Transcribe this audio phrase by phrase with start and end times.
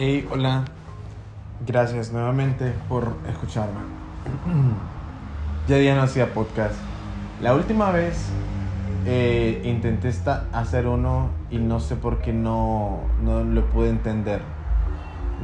[0.00, 0.64] Hey, hola.
[1.66, 3.80] Gracias nuevamente por escucharme.
[5.66, 6.76] ya día no hacía podcast.
[7.42, 8.28] La última vez
[9.06, 10.12] eh, intenté
[10.52, 14.40] hacer uno y no sé por qué no, no lo pude entender.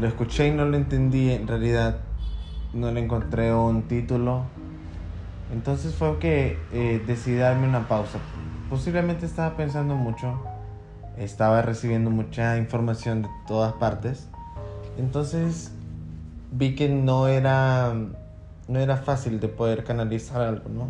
[0.01, 1.33] Lo escuché y no lo entendí.
[1.33, 1.97] En realidad
[2.73, 4.45] no le encontré un título.
[5.53, 8.21] Entonces fue que eh, decidí darme una pausa.
[8.71, 10.41] Posiblemente estaba pensando mucho.
[11.19, 14.29] Estaba recibiendo mucha información de todas partes
[14.99, 15.73] entonces
[16.53, 17.95] vi que no era,
[18.69, 20.89] no era fácil de poder canalizar algo, ¿no?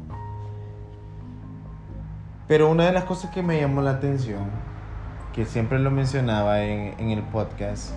[2.46, 4.50] Pero una de las cosas que me llamó la atención,
[5.32, 7.92] que siempre lo mencionaba en, el podcast,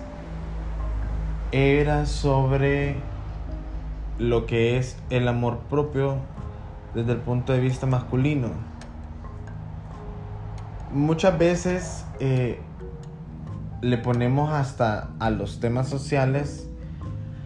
[1.52, 2.96] era sobre
[4.18, 6.16] lo que es el amor propio
[6.94, 8.48] desde el punto de vista masculino.
[10.92, 12.58] Muchas veces eh,
[13.80, 16.68] le ponemos hasta a los temas sociales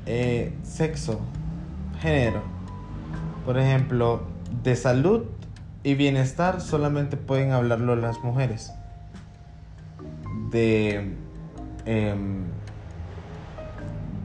[0.07, 1.21] eh, sexo,
[2.01, 2.43] género.
[3.45, 4.23] Por ejemplo,
[4.63, 5.25] de salud
[5.83, 8.73] y bienestar solamente pueden hablarlo las mujeres.
[10.51, 11.15] De,
[11.85, 12.45] em,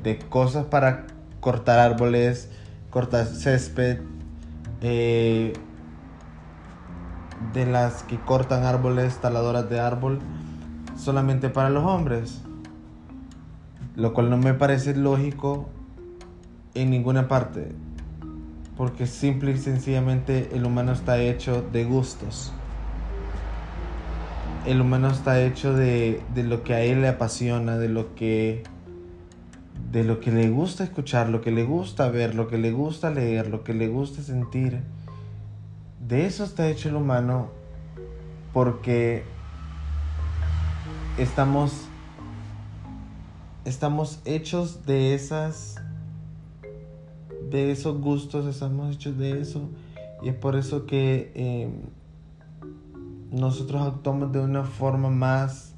[0.04, 1.06] de cosas para
[1.40, 2.50] cortar árboles,
[2.90, 4.00] cortar césped,
[4.82, 5.54] eh,
[7.54, 10.20] de las que cortan árboles, taladoras de árbol
[10.98, 12.42] solamente para los hombres.
[13.96, 15.70] Lo cual no me parece lógico
[16.74, 17.72] en ninguna parte.
[18.76, 22.54] Porque simple y sencillamente el humano está hecho de gustos.
[24.66, 28.64] El humano está hecho de, de lo que a él le apasiona, de lo que
[29.92, 33.10] de lo que le gusta escuchar, lo que le gusta ver, lo que le gusta
[33.10, 34.82] leer, lo que le gusta sentir.
[36.06, 37.50] De eso está hecho el humano
[38.54, 39.24] porque
[41.18, 41.88] estamos
[43.66, 45.76] estamos hechos de esas
[47.50, 49.70] de esos gustos estamos hechos de eso.
[50.22, 51.82] Y es por eso que em,
[53.32, 55.74] nosotros actuamos de una forma más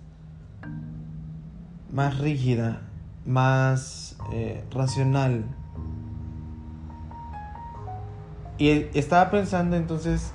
[1.92, 2.82] más rígida
[3.26, 5.46] más eh, racional.
[8.58, 10.34] Y estaba pensando entonces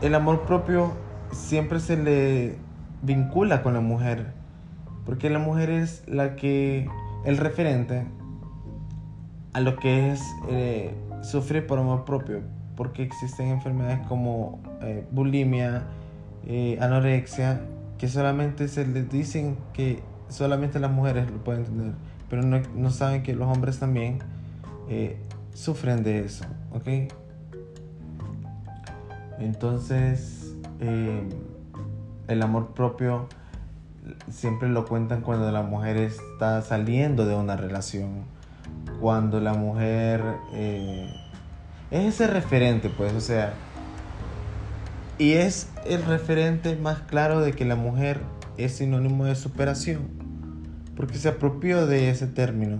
[0.00, 0.92] el amor propio
[1.32, 2.63] siempre se le
[3.04, 4.32] vincula con la mujer,
[5.04, 6.88] porque la mujer es la que,
[7.24, 8.06] el referente
[9.52, 12.40] a lo que es eh, sufrir por amor propio,
[12.76, 15.84] porque existen enfermedades como eh, bulimia,
[16.46, 17.60] eh, anorexia,
[17.98, 21.92] que solamente se les dicen que solamente las mujeres lo pueden tener,
[22.28, 24.18] pero no, no saben que los hombres también
[25.54, 26.88] sufren de eso, ¿ok?
[29.38, 30.54] Entonces,
[32.28, 33.28] el amor propio
[34.30, 38.24] siempre lo cuentan cuando la mujer está saliendo de una relación,
[39.00, 41.10] cuando la mujer eh,
[41.90, 43.54] es ese referente, pues, o sea,
[45.18, 48.20] y es el referente más claro de que la mujer
[48.56, 50.08] es sinónimo de superación,
[50.96, 52.78] porque se apropió de ese término,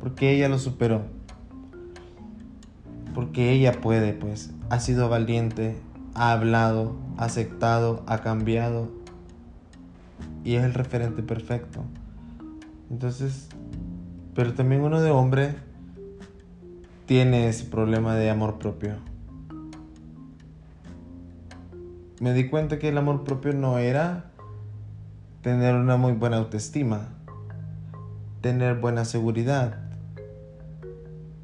[0.00, 1.02] porque ella lo superó,
[3.14, 5.76] porque ella puede, pues, ha sido valiente,
[6.16, 8.88] ha hablado, ha aceptado, ha cambiado
[10.44, 11.80] y es el referente perfecto.
[12.90, 13.48] Entonces,
[14.34, 15.56] pero también uno de hombre
[17.04, 18.94] tiene ese problema de amor propio.
[22.18, 24.30] Me di cuenta que el amor propio no era
[25.42, 27.08] tener una muy buena autoestima,
[28.40, 29.80] tener buena seguridad,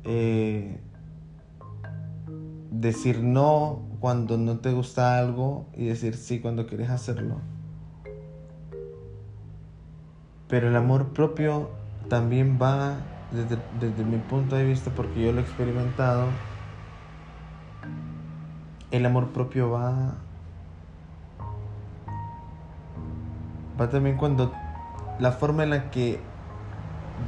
[0.05, 0.81] eh,
[2.71, 7.37] decir no cuando no te gusta algo y decir sí cuando quieres hacerlo.
[10.49, 11.71] Pero el amor propio
[12.09, 12.97] también va,
[13.31, 16.27] desde, desde mi punto de vista, porque yo lo he experimentado,
[18.91, 20.15] el amor propio va,
[23.81, 24.53] va también cuando
[25.21, 26.19] la forma en la que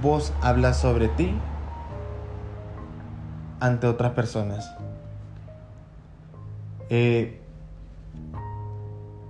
[0.02, 1.32] vos hablas sobre ti
[3.60, 4.83] ante otras personas.
[6.90, 7.40] Eh,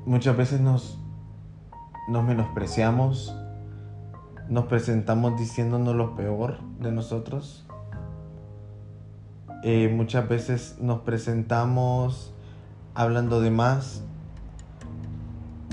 [0.07, 0.99] muchas veces nos,
[2.09, 3.35] nos menospreciamos,
[4.49, 7.67] nos presentamos diciéndonos lo peor de nosotros.
[9.63, 12.35] Eh, muchas veces nos presentamos
[12.95, 14.03] hablando de más.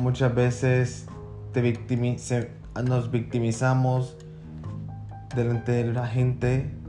[0.01, 1.07] Muchas veces
[1.51, 1.62] te
[2.86, 4.16] nos victimizamos
[5.36, 6.81] delante de la gente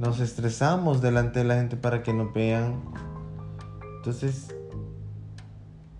[0.00, 2.80] nos estresamos delante de la gente para que nos vean.
[3.98, 4.48] Entonces,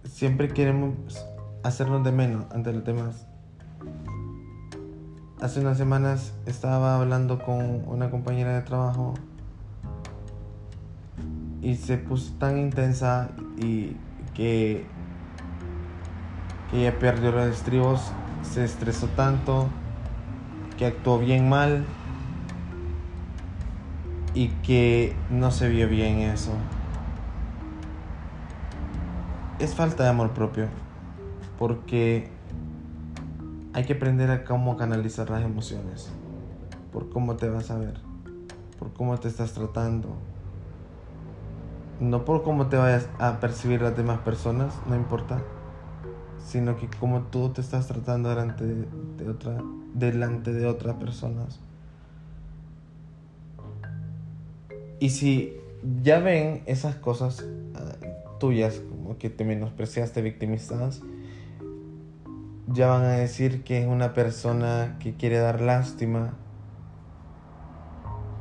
[0.04, 0.94] siempre queremos
[1.62, 3.26] hacernos de menos ante los demás.
[5.42, 9.14] hace unas semanas estaba hablando con una compañera de trabajo
[11.60, 13.96] y se puso tan intensa y
[14.32, 14.86] que,
[16.70, 18.00] que ella perdió los estribos,
[18.42, 19.68] se estresó tanto,
[20.78, 21.84] que actuó bien mal
[24.34, 26.52] y que no se vio bien eso.
[29.58, 30.68] Es falta de amor propio,
[31.58, 32.30] porque
[33.72, 36.10] hay que aprender a cómo canalizar las emociones,
[36.92, 38.00] por cómo te vas a ver,
[38.78, 40.08] por cómo te estás tratando,
[42.00, 45.42] no por cómo te vayas a percibir las demás personas, no importa,
[46.44, 48.88] sino que cómo tú te estás tratando delante de,
[49.94, 51.60] delante de otras personas.
[55.00, 55.56] Y si
[56.02, 57.44] ya ven esas cosas
[57.74, 57.96] ah,
[58.38, 61.00] tuyas, como que te menospreciaste, victimizas,
[62.68, 66.34] ya van a decir que es una persona que quiere dar lástima,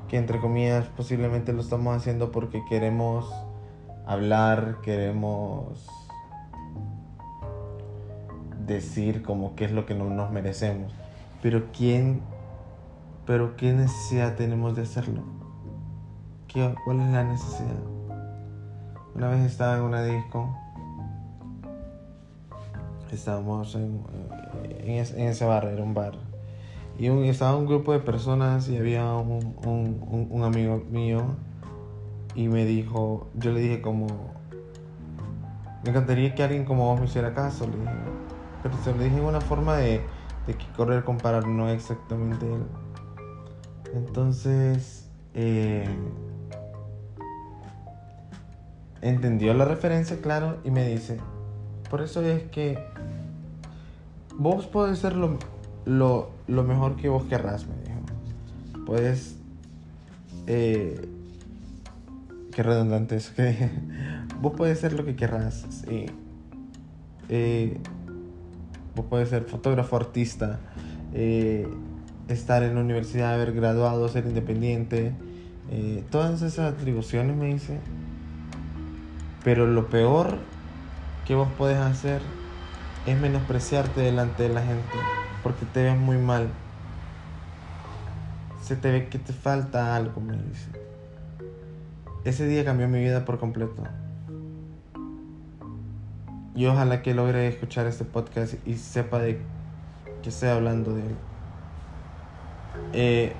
[0.10, 3.34] que entre comillas posiblemente lo estamos haciendo porque queremos
[4.06, 5.88] hablar, queremos
[8.68, 10.94] decir como qué es lo que no nos merecemos.
[11.42, 12.22] Pero quién,
[13.26, 15.39] pero qué necesidad tenemos de hacerlo.
[16.52, 17.80] ¿Qué, ¿Cuál es la necesidad?
[19.14, 20.50] Una vez estaba en una disco,
[23.12, 24.02] estábamos en,
[24.80, 26.14] en, ese bar, era un bar,
[26.98, 31.22] y estaba un grupo de personas y había un, un, un amigo mío
[32.34, 34.08] y me dijo, yo le dije como,
[35.84, 37.92] me encantaría que alguien como vos me hiciera caso, le dije,
[38.64, 40.02] pero se lo dije en una forma de,
[40.48, 42.64] de correr comparar no exactamente él.
[43.94, 45.88] Entonces, eh,
[49.02, 51.18] entendió la referencia, claro, y me dice,
[51.90, 52.78] por eso es que
[54.38, 55.38] vos podés ser lo,
[55.86, 58.86] lo, lo mejor que vos querrás, me dijo.
[58.86, 59.36] Puedes...
[60.48, 61.08] Eh,
[62.52, 63.70] qué redundante eso que dije.
[64.42, 66.06] Vos puedes ser lo que querrás, sí.
[67.28, 67.78] Eh,
[68.96, 70.60] vos puedes ser fotógrafo, artista,
[71.14, 71.68] eh,
[72.28, 75.14] estar en la universidad, haber graduado, ser independiente.
[75.72, 77.80] Eh, todas esas atribuciones me dice.
[79.44, 80.38] Pero lo peor
[81.26, 82.22] que vos podés hacer
[83.06, 84.98] es menospreciarte delante de la gente
[85.44, 86.50] porque te ves muy mal.
[88.62, 90.70] Se te ve que te falta algo, me dice.
[92.26, 93.84] Ese día cambió mi vida por completo.
[96.56, 99.40] Y ojalá que logre escuchar este podcast y sepa de
[100.22, 101.16] que estoy hablando de él.
[102.92, 103.34] Eh,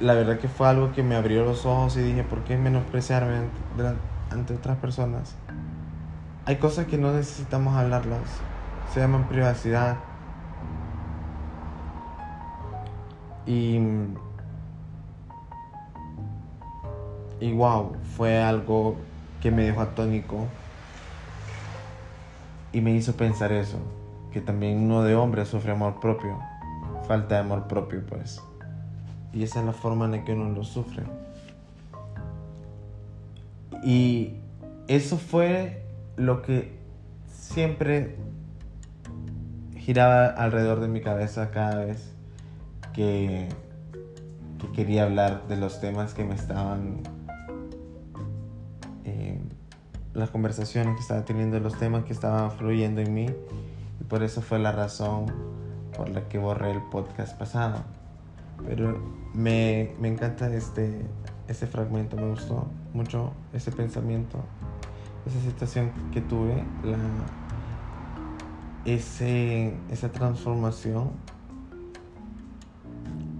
[0.00, 3.36] la verdad que fue algo que me abrió los ojos y dije, ¿por qué menospreciarme
[3.36, 5.34] ante, ante otras personas?
[6.44, 8.20] Hay cosas que no necesitamos hablarlas.
[8.92, 9.96] Se llaman privacidad.
[13.46, 13.78] Y
[17.44, 18.96] Y wow, fue algo
[19.42, 20.46] que me dejó atónico
[22.72, 23.76] y me hizo pensar eso,
[24.32, 26.38] que también uno de hombre sufre amor propio,
[27.06, 28.40] falta de amor propio pues.
[29.34, 31.02] Y esa es la forma en la que uno lo sufre.
[33.84, 34.34] Y
[34.88, 35.82] eso fue
[36.16, 36.78] lo que
[37.26, 38.16] siempre
[39.76, 42.14] giraba alrededor de mi cabeza cada vez
[42.94, 43.48] que,
[44.58, 47.02] que quería hablar de los temas que me estaban
[50.14, 53.26] las conversaciones que estaba teniendo, los temas que estaban fluyendo en mí.
[54.00, 55.26] Y por eso fue la razón
[55.96, 57.82] por la que borré el podcast pasado.
[58.66, 58.96] Pero
[59.34, 61.02] me, me encanta este,
[61.48, 64.38] este fragmento, me gustó mucho ese pensamiento,
[65.26, 66.98] esa situación que tuve, la,
[68.84, 71.10] ese, esa transformación.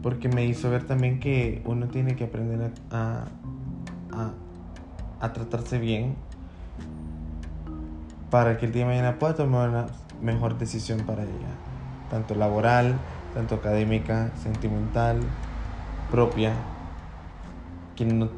[0.03, 3.25] Porque me hizo ver también que uno tiene que aprender a,
[4.13, 4.33] a,
[5.21, 6.17] a tratarse bien
[8.31, 9.87] para que el día de mañana pueda tomar una
[10.21, 11.55] mejor decisión para ella,
[12.11, 12.99] tanto laboral,
[13.33, 15.21] tanto académica, sentimental,
[16.11, 16.53] propia,
[17.97, 18.29] que no,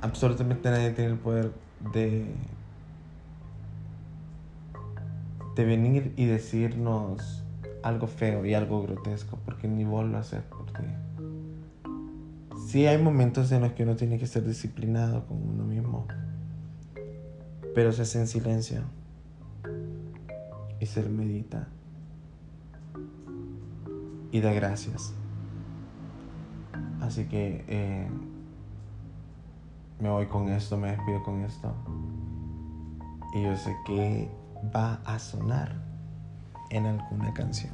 [0.00, 1.52] absolutamente nadie tiene el poder
[1.92, 2.34] de,
[5.54, 7.44] de venir y decirnos
[7.82, 10.84] algo feo y algo grotesco, porque ni vos lo haces por ti.
[12.66, 16.06] Sí hay momentos en los que uno tiene que ser disciplinado con uno mismo,
[17.74, 18.82] pero se hace en silencio
[20.80, 21.68] y se medita
[24.32, 25.12] y da gracias.
[27.00, 28.08] Así que eh,
[30.02, 31.72] me voy con esto, me despido con esto.
[33.32, 34.28] Y yo sé que
[34.74, 35.80] va a sonar
[36.70, 37.72] en alguna canción.